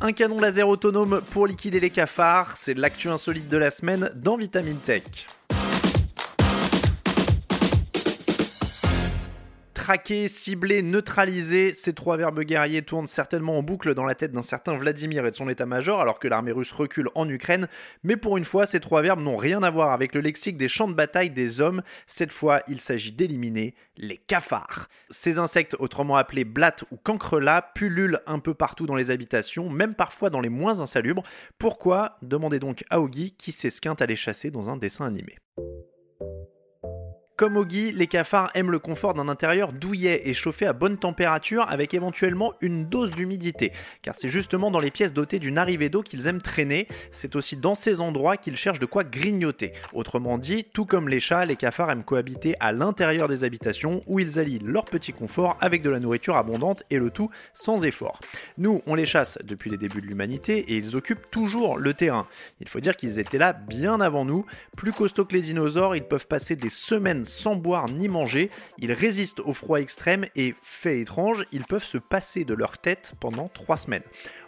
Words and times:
Un 0.00 0.12
canon 0.12 0.40
laser 0.40 0.68
autonome 0.68 1.22
pour 1.32 1.48
liquider 1.48 1.80
les 1.80 1.90
cafards, 1.90 2.56
c'est 2.56 2.74
l'actu 2.74 3.08
insolite 3.08 3.48
de 3.48 3.56
la 3.56 3.70
semaine 3.70 4.12
dans 4.14 4.36
Vitamine 4.36 4.78
Tech. 4.78 5.02
Traquer, 9.88 10.28
cibler, 10.28 10.82
neutraliser, 10.82 11.72
ces 11.72 11.94
trois 11.94 12.18
verbes 12.18 12.42
guerriers 12.42 12.82
tournent 12.82 13.06
certainement 13.06 13.56
en 13.56 13.62
boucle 13.62 13.94
dans 13.94 14.04
la 14.04 14.14
tête 14.14 14.32
d'un 14.32 14.42
certain 14.42 14.76
Vladimir 14.76 15.24
et 15.24 15.30
de 15.30 15.34
son 15.34 15.48
état-major 15.48 16.02
alors 16.02 16.18
que 16.18 16.28
l'armée 16.28 16.52
russe 16.52 16.72
recule 16.72 17.08
en 17.14 17.26
Ukraine, 17.26 17.68
mais 18.04 18.18
pour 18.18 18.36
une 18.36 18.44
fois, 18.44 18.66
ces 18.66 18.80
trois 18.80 19.00
verbes 19.00 19.22
n'ont 19.22 19.38
rien 19.38 19.62
à 19.62 19.70
voir 19.70 19.92
avec 19.92 20.14
le 20.14 20.20
lexique 20.20 20.58
des 20.58 20.68
champs 20.68 20.88
de 20.88 20.92
bataille 20.92 21.30
des 21.30 21.62
hommes. 21.62 21.80
Cette 22.06 22.32
fois, 22.32 22.60
il 22.68 22.82
s'agit 22.82 23.12
d'éliminer 23.12 23.74
les 23.96 24.18
cafards. 24.18 24.90
Ces 25.08 25.38
insectes, 25.38 25.74
autrement 25.78 26.16
appelés 26.16 26.44
blattes 26.44 26.84
ou 26.90 26.98
cancrelats, 26.98 27.70
pullulent 27.74 28.20
un 28.26 28.40
peu 28.40 28.52
partout 28.52 28.84
dans 28.84 28.94
les 28.94 29.10
habitations, 29.10 29.70
même 29.70 29.94
parfois 29.94 30.28
dans 30.28 30.42
les 30.42 30.50
moins 30.50 30.80
insalubres. 30.80 31.22
Pourquoi? 31.56 32.18
Demandez 32.20 32.58
donc 32.58 32.84
à 32.90 33.00
Ogi 33.00 33.32
qui 33.32 33.52
s'esquinte 33.52 34.02
à 34.02 34.06
les 34.06 34.16
chasser 34.16 34.50
dans 34.50 34.68
un 34.68 34.76
dessin 34.76 35.06
animé. 35.06 35.38
Comme 37.38 37.56
Ogi, 37.56 37.92
les 37.92 38.08
cafards 38.08 38.50
aiment 38.54 38.72
le 38.72 38.80
confort 38.80 39.14
d'un 39.14 39.28
intérieur 39.28 39.72
douillet 39.72 40.22
et 40.24 40.34
chauffé 40.34 40.66
à 40.66 40.72
bonne 40.72 40.98
température 40.98 41.64
avec 41.68 41.94
éventuellement 41.94 42.52
une 42.60 42.88
dose 42.88 43.12
d'humidité, 43.12 43.70
car 44.02 44.16
c'est 44.16 44.28
justement 44.28 44.72
dans 44.72 44.80
les 44.80 44.90
pièces 44.90 45.12
dotées 45.12 45.38
d'une 45.38 45.56
arrivée 45.56 45.88
d'eau 45.88 46.02
qu'ils 46.02 46.26
aiment 46.26 46.42
traîner, 46.42 46.88
c'est 47.12 47.36
aussi 47.36 47.56
dans 47.56 47.76
ces 47.76 48.00
endroits 48.00 48.38
qu'ils 48.38 48.56
cherchent 48.56 48.80
de 48.80 48.86
quoi 48.86 49.04
grignoter. 49.04 49.72
Autrement 49.92 50.36
dit, 50.36 50.64
tout 50.64 50.84
comme 50.84 51.08
les 51.08 51.20
chats, 51.20 51.44
les 51.44 51.54
cafards 51.54 51.92
aiment 51.92 52.02
cohabiter 52.02 52.56
à 52.58 52.72
l'intérieur 52.72 53.28
des 53.28 53.44
habitations 53.44 54.02
où 54.08 54.18
ils 54.18 54.40
allient 54.40 54.58
leur 54.64 54.86
petit 54.86 55.12
confort 55.12 55.56
avec 55.60 55.84
de 55.84 55.90
la 55.90 56.00
nourriture 56.00 56.36
abondante 56.36 56.82
et 56.90 56.98
le 56.98 57.10
tout 57.10 57.30
sans 57.54 57.84
effort. 57.84 58.18
Nous, 58.56 58.82
on 58.84 58.96
les 58.96 59.06
chasse 59.06 59.38
depuis 59.44 59.70
les 59.70 59.76
débuts 59.76 60.00
de 60.00 60.06
l'humanité 60.06 60.58
et 60.72 60.76
ils 60.76 60.96
occupent 60.96 61.30
toujours 61.30 61.78
le 61.78 61.94
terrain. 61.94 62.26
Il 62.60 62.68
faut 62.68 62.80
dire 62.80 62.96
qu'ils 62.96 63.20
étaient 63.20 63.38
là 63.38 63.52
bien 63.52 64.00
avant 64.00 64.24
nous, 64.24 64.44
plus 64.76 64.92
costauds 64.92 65.24
que 65.24 65.36
les 65.36 65.42
dinosaures, 65.42 65.94
ils 65.94 66.02
peuvent 66.02 66.26
passer 66.26 66.56
des 66.56 66.68
semaines 66.68 67.26
sans 67.28 67.54
boire 67.54 67.88
ni 67.88 68.08
manger, 68.08 68.50
ils 68.78 68.92
résistent 68.92 69.40
au 69.40 69.52
froid 69.52 69.80
extrême 69.80 70.26
et, 70.34 70.54
fait 70.62 71.00
étrange, 71.00 71.46
ils 71.52 71.64
peuvent 71.64 71.84
se 71.84 71.98
passer 71.98 72.44
de 72.44 72.54
leur 72.54 72.78
tête 72.78 73.12
pendant 73.20 73.48
3 73.48 73.76
semaines. 73.76 74.02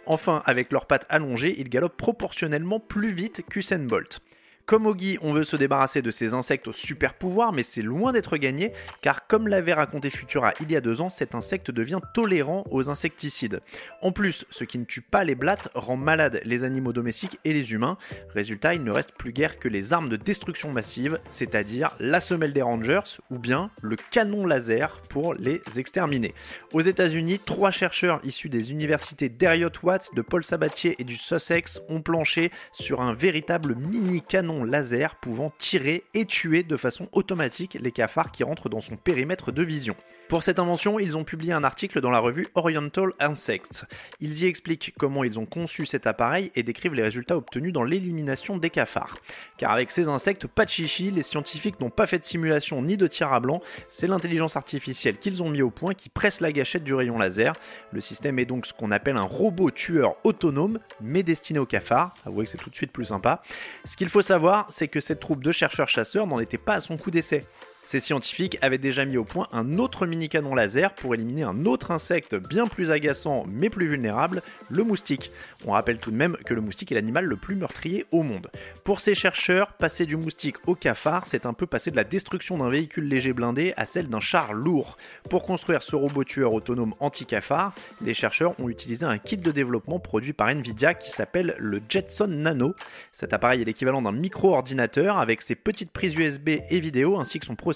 Enfin, 0.05 0.41
avec 0.45 0.71
leurs 0.71 0.87
pattes 0.87 1.05
allongées, 1.09 1.55
ils 1.59 1.69
galopent 1.69 1.97
proportionnellement 1.97 2.79
plus 2.79 3.13
vite 3.13 3.43
qu'Usain 3.49 3.79
Bolt. 3.79 4.19
Comme 4.65 4.85
Ogi, 4.85 5.17
on 5.21 5.33
veut 5.33 5.43
se 5.43 5.55
débarrasser 5.55 6.01
de 6.01 6.11
ces 6.11 6.33
insectes 6.33 6.67
au 6.67 6.73
super 6.73 7.13
pouvoir, 7.13 7.51
mais 7.51 7.63
c'est 7.63 7.81
loin 7.81 8.11
d'être 8.13 8.37
gagné, 8.37 8.73
car 9.01 9.27
comme 9.27 9.47
l'avait 9.47 9.73
raconté 9.73 10.09
Futura 10.09 10.53
il 10.59 10.71
y 10.71 10.75
a 10.75 10.81
deux 10.81 11.01
ans, 11.01 11.09
cet 11.09 11.35
insecte 11.35 11.71
devient 11.71 11.99
tolérant 12.13 12.63
aux 12.71 12.89
insecticides. 12.89 13.61
En 14.01 14.11
plus, 14.11 14.45
ce 14.49 14.63
qui 14.63 14.77
ne 14.79 14.85
tue 14.85 15.01
pas 15.01 15.23
les 15.23 15.35
blattes 15.35 15.69
rend 15.73 15.97
malades 15.97 16.41
les 16.45 16.63
animaux 16.63 16.93
domestiques 16.93 17.39
et 17.43 17.53
les 17.53 17.73
humains. 17.73 17.97
Résultat, 18.29 18.73
il 18.73 18.83
ne 18.83 18.91
reste 18.91 19.13
plus 19.17 19.33
guère 19.33 19.59
que 19.59 19.67
les 19.67 19.93
armes 19.93 20.09
de 20.09 20.17
destruction 20.17 20.71
massive, 20.71 21.19
c'est-à-dire 21.29 21.95
la 21.99 22.21
semelle 22.21 22.53
des 22.53 22.61
Rangers 22.61 23.17
ou 23.29 23.39
bien 23.39 23.71
le 23.81 23.95
canon 24.11 24.45
laser 24.45 25.01
pour 25.09 25.33
les 25.33 25.61
exterminer. 25.77 26.33
Aux 26.73 26.81
États-Unis, 26.81 27.39
trois 27.39 27.71
chercheurs 27.71 28.19
issus 28.23 28.49
des 28.49 28.71
universités 28.71 29.29
d'Heriot 29.29 29.69
Watt, 29.83 30.09
de 30.15 30.21
Paul 30.21 30.43
Sabatier 30.43 30.95
et 30.99 31.03
du 31.03 31.17
Sussex 31.17 31.81
ont 31.89 32.01
planché 32.01 32.51
sur 32.71 33.01
un 33.01 33.13
véritable 33.13 33.75
mini 33.75 34.21
canon 34.21 34.50
laser 34.63 35.15
pouvant 35.15 35.51
tirer 35.57 36.03
et 36.13 36.25
tuer 36.25 36.63
de 36.63 36.77
façon 36.77 37.07
automatique 37.11 37.77
les 37.79 37.91
cafards 37.91 38.31
qui 38.31 38.43
rentrent 38.43 38.69
dans 38.69 38.81
son 38.81 38.97
périmètre 38.97 39.51
de 39.51 39.63
vision. 39.63 39.95
Pour 40.31 40.43
cette 40.43 40.59
invention, 40.59 40.97
ils 40.97 41.17
ont 41.17 41.25
publié 41.25 41.51
un 41.51 41.65
article 41.65 41.99
dans 41.99 42.09
la 42.09 42.19
revue 42.19 42.47
Oriental 42.55 43.11
Insects. 43.19 43.83
Ils 44.21 44.43
y 44.43 44.45
expliquent 44.45 44.93
comment 44.97 45.25
ils 45.25 45.37
ont 45.37 45.45
conçu 45.45 45.85
cet 45.85 46.07
appareil 46.07 46.53
et 46.55 46.63
décrivent 46.63 46.93
les 46.93 47.03
résultats 47.03 47.35
obtenus 47.35 47.73
dans 47.73 47.83
l'élimination 47.83 48.55
des 48.55 48.69
cafards. 48.69 49.17
Car 49.57 49.71
avec 49.71 49.91
ces 49.91 50.07
insectes, 50.07 50.47
pas 50.47 50.63
de 50.63 50.69
chichi, 50.69 51.11
les 51.11 51.21
scientifiques 51.21 51.81
n'ont 51.81 51.89
pas 51.89 52.07
fait 52.07 52.19
de 52.19 52.23
simulation 52.23 52.81
ni 52.81 52.95
de 52.95 53.07
tir 53.07 53.33
à 53.33 53.41
blanc, 53.41 53.61
c'est 53.89 54.07
l'intelligence 54.07 54.55
artificielle 54.55 55.17
qu'ils 55.17 55.43
ont 55.43 55.49
mis 55.49 55.61
au 55.61 55.69
point 55.69 55.93
qui 55.93 56.07
presse 56.07 56.39
la 56.39 56.53
gâchette 56.53 56.85
du 56.85 56.93
rayon 56.93 57.17
laser. 57.17 57.53
Le 57.91 57.99
système 57.99 58.39
est 58.39 58.45
donc 58.45 58.65
ce 58.65 58.73
qu'on 58.73 58.91
appelle 58.91 59.17
un 59.17 59.23
robot 59.23 59.69
tueur 59.69 60.15
autonome, 60.23 60.79
mais 61.01 61.23
destiné 61.23 61.59
aux 61.59 61.65
cafards. 61.65 62.15
Avouez 62.25 62.45
que 62.45 62.51
c'est 62.51 62.57
tout 62.57 62.69
de 62.69 62.75
suite 62.75 62.93
plus 62.93 63.05
sympa. 63.05 63.41
Ce 63.83 63.97
qu'il 63.97 64.07
faut 64.07 64.21
savoir, 64.21 64.40
c'est 64.69 64.87
que 64.87 64.99
cette 64.99 65.19
troupe 65.19 65.43
de 65.43 65.51
chercheurs-chasseurs 65.51 66.27
n'en 66.27 66.39
était 66.39 66.57
pas 66.57 66.75
à 66.75 66.81
son 66.81 66.97
coup 66.97 67.11
d'essai. 67.11 67.45
Ces 67.83 67.99
scientifiques 67.99 68.59
avaient 68.61 68.77
déjà 68.77 69.05
mis 69.05 69.17
au 69.17 69.23
point 69.23 69.47
un 69.51 69.79
autre 69.79 70.05
mini-canon 70.05 70.53
laser 70.53 70.93
pour 70.93 71.15
éliminer 71.15 71.41
un 71.41 71.65
autre 71.65 71.89
insecte 71.89 72.35
bien 72.35 72.67
plus 72.67 72.91
agaçant 72.91 73.45
mais 73.47 73.71
plus 73.71 73.87
vulnérable, 73.87 74.41
le 74.69 74.83
moustique. 74.83 75.31
On 75.65 75.71
rappelle 75.71 75.97
tout 75.97 76.11
de 76.11 76.15
même 76.15 76.37
que 76.45 76.53
le 76.53 76.61
moustique 76.61 76.91
est 76.91 76.95
l'animal 76.95 77.25
le 77.25 77.37
plus 77.37 77.55
meurtrier 77.55 78.05
au 78.11 78.21
monde. 78.21 78.51
Pour 78.83 78.99
ces 78.99 79.15
chercheurs, 79.15 79.73
passer 79.73 80.05
du 80.05 80.15
moustique 80.15 80.57
au 80.67 80.75
cafard, 80.75 81.25
c'est 81.25 81.47
un 81.47 81.53
peu 81.53 81.65
passer 81.65 81.89
de 81.89 81.95
la 81.95 82.03
destruction 82.03 82.59
d'un 82.59 82.69
véhicule 82.69 83.07
léger 83.07 83.33
blindé 83.33 83.73
à 83.77 83.85
celle 83.85 84.09
d'un 84.09 84.19
char 84.19 84.53
lourd. 84.53 84.97
Pour 85.29 85.43
construire 85.43 85.81
ce 85.81 85.95
robot 85.95 86.23
tueur 86.23 86.53
autonome 86.53 86.93
anti-cafard, 86.99 87.73
les 88.01 88.13
chercheurs 88.13 88.53
ont 88.59 88.69
utilisé 88.69 89.05
un 89.05 89.17
kit 89.17 89.37
de 89.37 89.51
développement 89.51 89.97
produit 89.97 90.33
par 90.33 90.49
Nvidia 90.49 90.93
qui 90.93 91.09
s'appelle 91.09 91.55
le 91.57 91.81
Jetson 91.89 92.27
Nano. 92.27 92.75
Cet 93.11 93.33
appareil 93.33 93.63
est 93.63 93.65
l'équivalent 93.65 94.03
d'un 94.03 94.11
micro-ordinateur 94.11 95.17
avec 95.17 95.41
ses 95.41 95.55
petites 95.55 95.91
prises 95.91 96.15
USB 96.15 96.49
et 96.69 96.79
vidéo 96.79 97.19
ainsi 97.19 97.39
que 97.39 97.47
son 97.47 97.55
processeur 97.55 97.70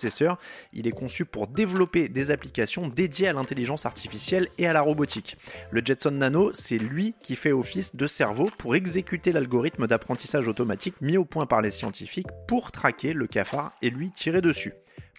il 0.73 0.87
est 0.87 0.91
conçu 0.91 1.25
pour 1.25 1.47
développer 1.47 2.09
des 2.09 2.31
applications 2.31 2.87
dédiées 2.87 3.27
à 3.27 3.33
l'intelligence 3.33 3.85
artificielle 3.85 4.47
et 4.57 4.67
à 4.67 4.73
la 4.73 4.81
robotique. 4.81 5.37
Le 5.71 5.81
Jetson 5.83 6.11
Nano, 6.11 6.51
c'est 6.53 6.77
lui 6.77 7.15
qui 7.21 7.35
fait 7.35 7.51
office 7.51 7.95
de 7.95 8.07
cerveau 8.07 8.49
pour 8.57 8.75
exécuter 8.75 9.31
l'algorithme 9.31 9.87
d'apprentissage 9.87 10.47
automatique 10.47 10.95
mis 11.01 11.17
au 11.17 11.25
point 11.25 11.45
par 11.45 11.61
les 11.61 11.71
scientifiques 11.71 12.27
pour 12.47 12.71
traquer 12.71 13.13
le 13.13 13.27
cafard 13.27 13.71
et 13.81 13.89
lui 13.89 14.11
tirer 14.11 14.41
dessus. 14.41 14.73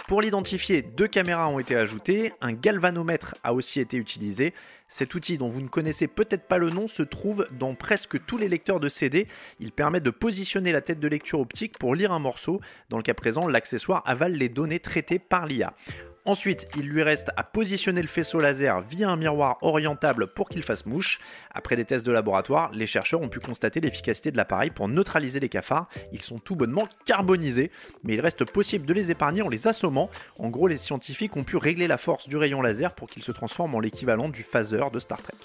Pour 0.08 0.22
l'identifier, 0.22 0.82
deux 0.82 1.08
caméras 1.08 1.48
ont 1.48 1.58
été 1.58 1.74
ajoutées, 1.74 2.32
un 2.40 2.52
galvanomètre 2.52 3.34
a 3.42 3.52
aussi 3.52 3.80
été 3.80 3.96
utilisé. 3.96 4.54
Cet 4.86 5.16
outil 5.16 5.36
dont 5.36 5.48
vous 5.48 5.60
ne 5.60 5.68
connaissez 5.68 6.06
peut-être 6.06 6.46
pas 6.46 6.58
le 6.58 6.70
nom 6.70 6.86
se 6.86 7.02
trouve 7.02 7.48
dans 7.58 7.74
presque 7.74 8.24
tous 8.24 8.38
les 8.38 8.48
lecteurs 8.48 8.78
de 8.78 8.88
CD. 8.88 9.26
Il 9.58 9.72
permet 9.72 10.00
de 10.00 10.10
positionner 10.10 10.70
la 10.70 10.80
tête 10.80 11.00
de 11.00 11.08
lecture 11.08 11.40
optique 11.40 11.76
pour 11.78 11.96
lire 11.96 12.12
un 12.12 12.20
morceau. 12.20 12.60
Dans 12.88 12.98
le 12.98 13.02
cas 13.02 13.14
présent, 13.14 13.48
l'accessoire 13.48 14.02
avale 14.06 14.34
les 14.34 14.48
données 14.48 14.78
traitées 14.78 15.18
par 15.18 15.44
l'IA. 15.44 15.74
Ensuite, 16.26 16.66
il 16.76 16.88
lui 16.88 17.04
reste 17.04 17.30
à 17.36 17.44
positionner 17.44 18.02
le 18.02 18.08
faisceau 18.08 18.40
laser 18.40 18.82
via 18.82 19.08
un 19.08 19.16
miroir 19.16 19.58
orientable 19.62 20.26
pour 20.26 20.48
qu'il 20.48 20.64
fasse 20.64 20.84
mouche. 20.84 21.20
Après 21.52 21.76
des 21.76 21.84
tests 21.84 22.04
de 22.04 22.10
laboratoire, 22.10 22.72
les 22.72 22.88
chercheurs 22.88 23.20
ont 23.20 23.28
pu 23.28 23.38
constater 23.38 23.80
l'efficacité 23.80 24.32
de 24.32 24.36
l'appareil 24.36 24.70
pour 24.70 24.88
neutraliser 24.88 25.38
les 25.38 25.48
cafards. 25.48 25.88
Ils 26.12 26.22
sont 26.22 26.40
tout 26.40 26.56
bonnement 26.56 26.88
carbonisés, 27.04 27.70
mais 28.02 28.14
il 28.14 28.20
reste 28.20 28.44
possible 28.44 28.86
de 28.86 28.92
les 28.92 29.12
épargner 29.12 29.42
en 29.42 29.48
les 29.48 29.68
assommant. 29.68 30.10
En 30.36 30.48
gros, 30.48 30.66
les 30.66 30.78
scientifiques 30.78 31.36
ont 31.36 31.44
pu 31.44 31.56
régler 31.56 31.86
la 31.86 31.96
force 31.96 32.28
du 32.28 32.36
rayon 32.36 32.60
laser 32.60 32.92
pour 32.92 33.08
qu'il 33.08 33.22
se 33.22 33.30
transforme 33.30 33.76
en 33.76 33.80
l'équivalent 33.80 34.28
du 34.28 34.42
phaser 34.42 34.90
de 34.92 34.98
Star 34.98 35.22
Trek. 35.22 35.36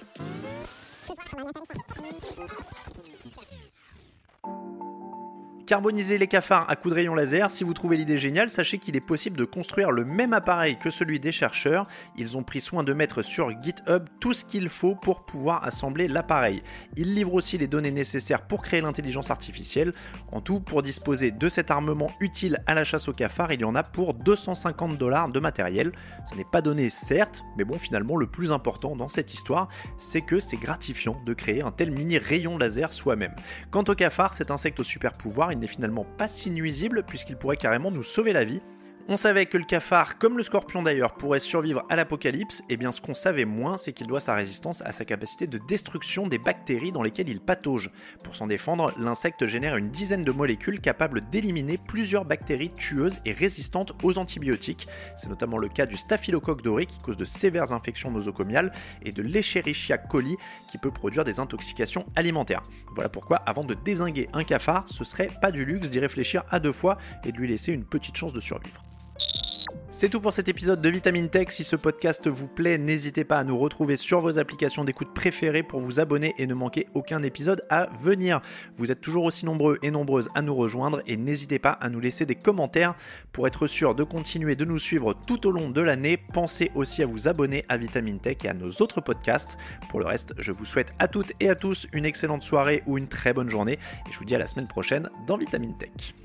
Carboniser 5.71 6.17
les 6.17 6.27
cafards 6.27 6.69
à 6.69 6.75
coups 6.75 6.89
de 6.93 6.95
rayon 6.95 7.15
laser, 7.15 7.49
si 7.49 7.63
vous 7.63 7.73
trouvez 7.73 7.95
l'idée 7.95 8.17
géniale, 8.17 8.49
sachez 8.49 8.77
qu'il 8.77 8.97
est 8.97 8.99
possible 8.99 9.37
de 9.37 9.45
construire 9.45 9.91
le 9.91 10.03
même 10.03 10.33
appareil 10.33 10.77
que 10.77 10.89
celui 10.89 11.17
des 11.17 11.31
chercheurs. 11.31 11.87
Ils 12.17 12.35
ont 12.35 12.43
pris 12.43 12.59
soin 12.59 12.83
de 12.83 12.91
mettre 12.91 13.21
sur 13.21 13.49
GitHub 13.61 14.03
tout 14.19 14.33
ce 14.33 14.43
qu'il 14.43 14.67
faut 14.67 14.95
pour 14.95 15.23
pouvoir 15.23 15.63
assembler 15.63 16.09
l'appareil. 16.09 16.61
Ils 16.97 17.13
livrent 17.13 17.35
aussi 17.35 17.57
les 17.57 17.67
données 17.67 17.93
nécessaires 17.93 18.41
pour 18.41 18.63
créer 18.63 18.81
l'intelligence 18.81 19.31
artificielle. 19.31 19.93
En 20.33 20.41
tout, 20.41 20.59
pour 20.59 20.81
disposer 20.81 21.31
de 21.31 21.47
cet 21.47 21.71
armement 21.71 22.11
utile 22.19 22.61
à 22.67 22.73
la 22.73 22.83
chasse 22.83 23.07
aux 23.07 23.13
cafards, 23.13 23.53
il 23.53 23.61
y 23.61 23.63
en 23.63 23.73
a 23.73 23.83
pour 23.83 24.13
250 24.13 24.97
dollars 24.97 25.29
de 25.29 25.39
matériel. 25.39 25.93
Ce 26.29 26.35
n'est 26.35 26.43
pas 26.43 26.61
donné 26.61 26.90
certes, 26.90 27.46
mais 27.57 27.63
bon 27.63 27.78
finalement 27.78 28.17
le 28.17 28.28
plus 28.28 28.51
important 28.51 28.97
dans 28.97 29.07
cette 29.07 29.34
histoire, 29.34 29.69
c'est 29.97 30.19
que 30.19 30.41
c'est 30.41 30.57
gratifiant 30.57 31.16
de 31.25 31.34
créer 31.34 31.61
un 31.61 31.72
tel 31.72 31.91
mini 31.91 32.17
rayon 32.17 32.57
laser 32.57 32.91
soi-même. 32.91 33.35
Quant 33.69 33.85
au 33.87 33.96
cafard, 33.96 34.34
cet 34.34 34.51
insecte 34.51 34.78
au 34.78 34.84
super 34.84 35.13
pouvoir, 35.13 35.53
il 35.53 35.60
n'est 35.61 35.67
finalement 35.67 36.05
pas 36.17 36.28
si 36.28 36.52
nuisible 36.52 37.03
puisqu'il 37.03 37.37
pourrait 37.37 37.58
carrément 37.58 37.91
nous 37.91 38.03
sauver 38.03 38.34
la 38.34 38.43
vie 38.43 38.61
on 39.07 39.17
savait 39.17 39.45
que 39.45 39.57
le 39.57 39.63
cafard, 39.63 40.17
comme 40.17 40.37
le 40.37 40.43
scorpion 40.43 40.81
d'ailleurs, 40.83 41.15
pourrait 41.15 41.39
survivre 41.39 41.83
à 41.89 41.95
l'apocalypse, 41.95 42.61
et 42.69 42.77
bien 42.77 42.91
ce 42.91 43.01
qu'on 43.01 43.13
savait 43.13 43.45
moins, 43.45 43.77
c'est 43.77 43.93
qu'il 43.93 44.07
doit 44.07 44.19
sa 44.19 44.35
résistance 44.35 44.81
à 44.81 44.91
sa 44.91 45.05
capacité 45.05 45.47
de 45.47 45.57
destruction 45.57 46.27
des 46.27 46.37
bactéries 46.37 46.91
dans 46.91 47.01
lesquelles 47.01 47.29
il 47.29 47.39
patauge. 47.39 47.91
Pour 48.23 48.35
s'en 48.35 48.47
défendre, 48.47 48.93
l'insecte 48.99 49.45
génère 49.45 49.77
une 49.77 49.89
dizaine 49.89 50.23
de 50.23 50.31
molécules 50.31 50.79
capables 50.81 51.21
d'éliminer 51.29 51.77
plusieurs 51.77 52.25
bactéries 52.25 52.73
tueuses 52.73 53.19
et 53.25 53.33
résistantes 53.33 53.93
aux 54.03 54.17
antibiotiques. 54.17 54.87
C'est 55.15 55.29
notamment 55.29 55.57
le 55.57 55.69
cas 55.69 55.85
du 55.85 55.97
staphylocoque 55.97 56.61
doré 56.61 56.85
qui 56.85 56.99
cause 56.99 57.17
de 57.17 57.25
sévères 57.25 57.73
infections 57.73 58.11
nosocomiales 58.11 58.71
et 59.03 59.11
de 59.11 59.21
l'Escherichia 59.21 59.97
coli 59.97 60.37
qui 60.69 60.77
peut 60.77 60.91
produire 60.91 61.23
des 61.23 61.39
intoxications 61.39 62.05
alimentaires. 62.15 62.63
Voilà 62.93 63.09
pourquoi, 63.09 63.37
avant 63.37 63.63
de 63.63 63.73
désinguer 63.73 64.29
un 64.33 64.43
cafard, 64.43 64.85
ce 64.87 65.03
serait 65.03 65.29
pas 65.41 65.51
du 65.51 65.65
luxe 65.65 65.89
d'y 65.89 65.99
réfléchir 65.99 66.43
à 66.49 66.59
deux 66.59 66.71
fois 66.71 66.97
et 67.23 67.31
de 67.31 67.37
lui 67.37 67.47
laisser 67.47 67.71
une 67.71 67.85
petite 67.85 68.15
chance 68.15 68.33
de 68.33 68.39
survivre. 68.41 68.79
C'est 69.93 70.08
tout 70.08 70.22
pour 70.22 70.34
cet 70.34 70.47
épisode 70.47 70.82
de 70.82 70.88
Vitamine 70.88 71.28
Tech. 71.28 71.49
Si 71.49 71.66
ce 71.66 71.76
podcast 71.76 72.26
vous 72.29 72.47
plaît, 72.47 72.78
n'hésitez 72.78 73.26
pas 73.26 73.38
à 73.38 73.43
nous 73.43 73.59
retrouver 73.59 73.97
sur 73.97 74.22
vos 74.22 74.40
applications 74.40 74.85
d'écoute 74.85 75.14
préférées 75.14 75.64
pour 75.64 75.82
vous 75.82 75.99
abonner 75.99 76.34
et 76.38 76.47
ne 76.47 76.53
manquer 76.53 76.88
aucun 76.93 77.22
épisode 77.23 77.66
à 77.70 77.90
venir. 78.02 78.40
Vous 78.78 78.90
êtes 78.90 79.02
toujours 79.02 79.26
aussi 79.26 79.46
nombreux 79.46 79.79
et 79.84 79.91
nombreuses 79.91 80.29
à 80.34 80.41
nous 80.41 80.55
rejoindre 80.55 81.02
et 81.08 81.17
n'hésitez 81.17 81.59
pas 81.59 81.72
à 81.72 81.90
nous 81.90 81.99
laisser 81.99 82.26
des 82.26 82.35
commentaires 82.35 82.96
pour 83.34 83.47
être 83.47 83.67
sûr 83.67 83.93
de 83.93 84.05
continuer 84.05 84.55
de 84.55 84.64
nous 84.64 84.79
suivre 84.79 85.14
tout 85.14 85.46
au 85.46 85.52
long 85.52 85.70
de 85.70 85.82
l'année. 85.82 86.16
Pensez 86.16 86.72
aussi 86.73 87.03
à 87.03 87.05
vous 87.05 87.28
abonner 87.28 87.66
à 87.67 87.76
Vitamine 87.76 88.20
Tech 88.20 88.37
et 88.46 88.49
à 88.49 88.53
nos 88.53 88.72
autres 88.79 89.02
podcasts. 89.02 89.58
Pour 89.90 89.99
le 89.99 90.05
reste, 90.05 90.34
je 90.37 90.53
vous 90.53 90.66
souhaite 90.66 90.94
à 90.99 91.09
toutes 91.09 91.34
et 91.41 91.49
à 91.49 91.55
tous 91.55 91.87
une 91.91 92.05
excellente 92.05 92.44
soirée 92.44 92.82
ou 92.87 92.97
une 92.97 93.09
très 93.09 93.34
bonne 93.34 93.49
journée 93.49 93.73
et 94.08 94.11
je 94.11 94.17
vous 94.17 94.26
dis 94.26 94.35
à 94.35 94.40
la 94.40 94.47
semaine 94.47 94.70
prochaine 94.70 95.09
dans 95.28 95.37
Vitamine 95.37 95.76
Tech. 95.78 96.16